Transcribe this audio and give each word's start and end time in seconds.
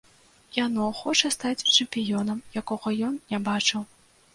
Яно 0.59 0.87
хоча 1.01 1.31
стаць 1.37 1.67
чэмпіёнам, 1.75 2.43
якога 2.67 2.99
ён 3.13 3.23
не 3.33 3.47
бачыў! 3.51 3.91